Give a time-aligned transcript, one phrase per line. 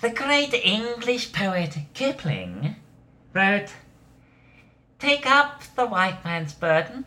[0.00, 2.76] the great English poet Kipling
[3.32, 3.72] wrote,
[4.98, 7.04] Take up the white man's burden,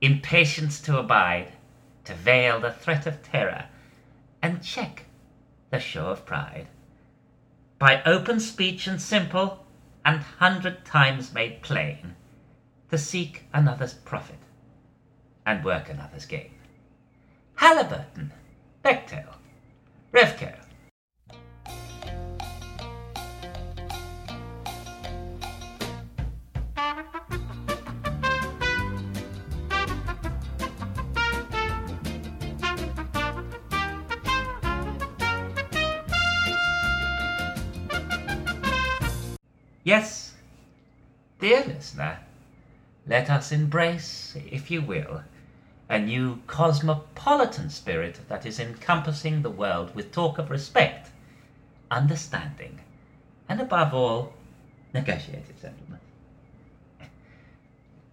[0.00, 1.52] impatience to abide,
[2.04, 3.66] to veil the threat of terror,
[4.42, 5.04] and check
[5.70, 6.66] the show of pride.
[7.78, 9.66] By open speech and simple,
[10.04, 12.16] and hundred times made plain,
[12.90, 14.38] to seek another's profit,
[15.46, 16.54] and work another's gain.
[17.56, 18.32] Halliburton,
[18.82, 19.34] Bechtel,
[20.12, 20.59] Revco.
[39.82, 40.34] Yes,
[41.38, 42.18] dear listener,
[43.06, 45.22] let us embrace, if you will,
[45.88, 51.08] a new cosmopolitan spirit that is encompassing the world with talk of respect,
[51.90, 52.80] understanding,
[53.48, 54.34] and above all,
[54.92, 56.02] negotiated settlement.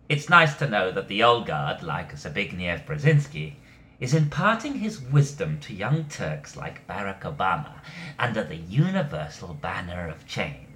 [0.08, 3.56] It's nice to know that the old guard, like Zbigniew Brzezinski,
[4.00, 7.82] is imparting his wisdom to young Turks like Barack Obama
[8.18, 10.67] under the universal banner of change.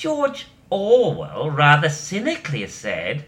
[0.00, 3.26] George Orwell rather cynically said,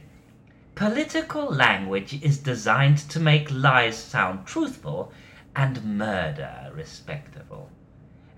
[0.74, 5.12] Political language is designed to make lies sound truthful
[5.54, 7.68] and murder respectable,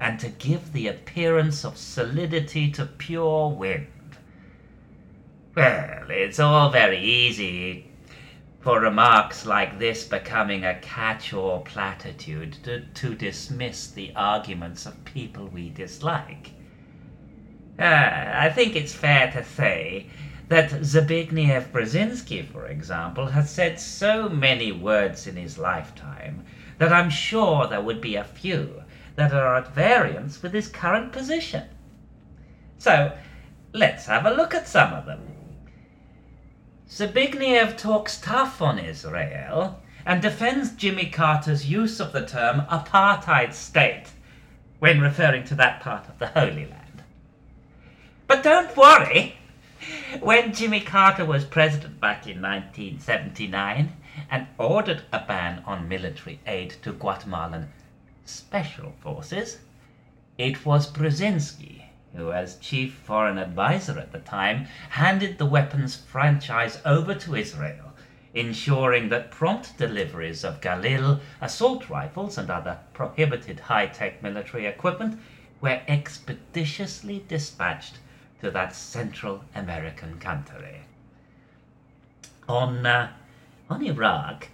[0.00, 4.16] and to give the appearance of solidity to pure wind.
[5.54, 7.88] Well, it's all very easy
[8.58, 15.46] for remarks like this becoming a catch-all platitude to, to dismiss the arguments of people
[15.46, 16.50] we dislike.
[17.78, 20.06] Uh, I think it's fair to say
[20.48, 26.44] that Zbigniew Brzezinski, for example, has said so many words in his lifetime
[26.78, 28.82] that I'm sure there would be a few
[29.16, 31.64] that are at variance with his current position.
[32.78, 33.16] So,
[33.72, 35.20] let's have a look at some of them.
[36.88, 44.06] Zbigniew talks tough on Israel and defends Jimmy Carter's use of the term apartheid state
[44.78, 46.83] when referring to that part of the Holy Land.
[48.34, 49.36] But don't worry.
[50.18, 53.92] When Jimmy Carter was president back in 1979
[54.28, 57.68] and ordered a ban on military aid to Guatemalan
[58.24, 59.60] special forces,
[60.36, 61.84] it was Brzezinski
[62.16, 67.92] who, as chief foreign advisor at the time, handed the weapons franchise over to Israel,
[68.34, 75.20] ensuring that prompt deliveries of Galil assault rifles and other prohibited high tech military equipment
[75.60, 78.00] were expeditiously dispatched
[78.44, 80.82] to that Central American country.
[82.46, 83.10] On, uh,
[83.70, 84.48] on Iraq,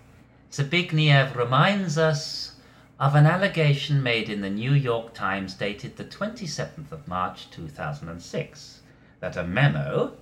[0.53, 2.55] Zbigniew reminds us
[3.01, 8.83] of an allegation made in the New York Times dated the 27th of March 2006
[9.19, 10.17] that a memo,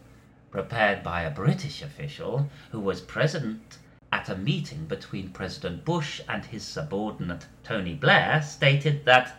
[0.51, 3.77] prepared by a British official who was present
[4.11, 9.39] at a meeting between President Bush and his subordinate Tony Blair, stated that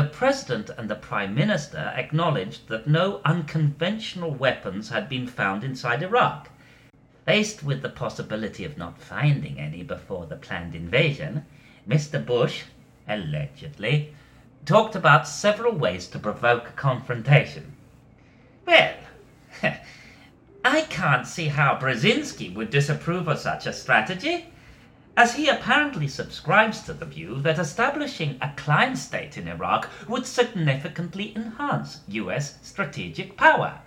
[0.00, 6.02] the President and the Prime Minister acknowledged that no unconventional weapons had been found inside
[6.02, 6.48] Iraq.
[7.26, 11.44] Faced with the possibility of not finding any before the planned invasion,
[11.86, 12.24] Mr.
[12.24, 12.62] Bush,
[13.06, 14.14] allegedly,
[14.64, 17.74] talked about several ways to provoke a confrontation.
[18.64, 18.94] Well,
[20.64, 24.46] I can't see how Brzezinski would disapprove of such a strategy
[25.16, 30.26] as he apparently subscribes to the view that establishing a client state in Iraq would
[30.26, 33.80] significantly enhance US strategic power.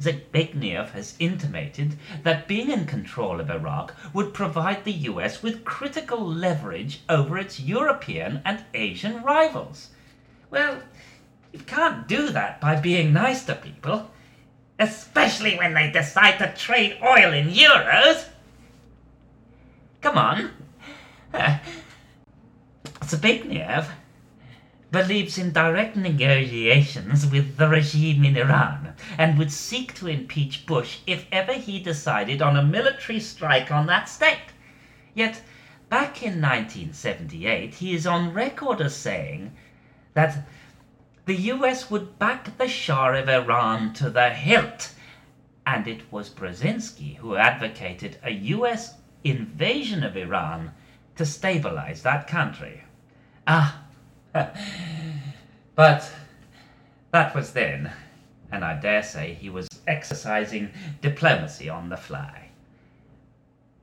[0.00, 6.26] Zbigniew has intimated that being in control of Iraq would provide the US with critical
[6.26, 9.90] leverage over its European and Asian rivals.
[10.50, 10.82] Well,
[11.52, 14.10] you can't do that by being nice to people,
[14.78, 18.28] especially when they decide to trade oil in euros.
[20.02, 20.50] Come on,
[21.32, 21.58] eh.
[23.02, 23.86] Zbigniew
[24.90, 30.98] believes in direct negotiations with the regime in Iran and would seek to impeach Bush
[31.06, 34.52] if ever he decided on a military strike on that state.
[35.14, 35.40] Yet,
[35.88, 39.52] back in 1978, he is on record as saying
[40.14, 40.48] that
[41.26, 44.94] the US would back the Shah of Iran to the hilt,
[45.64, 50.72] and it was Brzezinski who advocated a US invasion of Iran
[51.16, 52.84] to stabilize that country.
[53.46, 53.82] Ah,
[55.74, 56.12] but
[57.10, 57.92] that was then,
[58.50, 60.70] and I dare say he was exercising
[61.00, 62.48] diplomacy on the fly.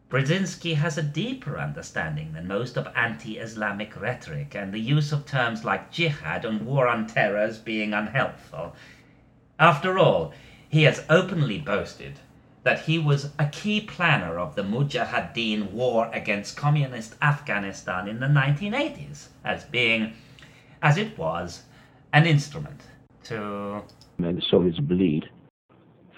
[0.10, 5.28] Brzezinski has a deeper understanding than most of anti Islamic rhetoric and the use of
[5.28, 8.76] terms like jihad and war on terror as being unhelpful.
[9.60, 10.34] After all,
[10.68, 12.20] he has openly boasted
[12.64, 18.28] that he was a key planner of the Mujahideen war against communist Afghanistan in the
[18.28, 20.14] 1980s, as being,
[20.82, 21.64] as it was,
[22.14, 22.82] an instrument
[23.24, 23.82] to.
[24.18, 25.26] And the Soviets bleed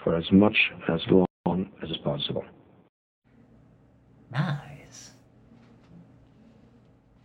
[0.02, 0.56] for as much
[0.88, 2.44] as long as possible.
[4.32, 4.61] Nice.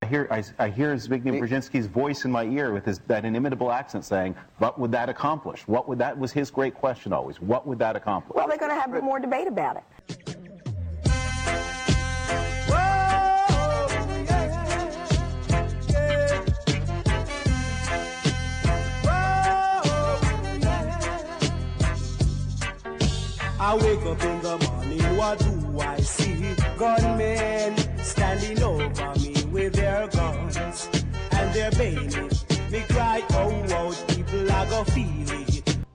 [0.07, 3.73] I hear, I, I hear Zbigniew Brzezinski's voice in my ear with his, that inimitable
[3.73, 5.67] accent saying, what would that accomplish?
[5.67, 7.41] What would that was his great question always.
[7.41, 8.33] What would that accomplish?
[8.33, 9.83] Well, they're going to have more debate about it.
[23.59, 26.55] I wake up in the morning, what do I see?
[26.77, 29.36] Gunmen standing over me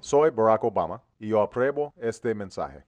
[0.00, 2.85] Soy Barack Obama y yo apruebo este mensaje.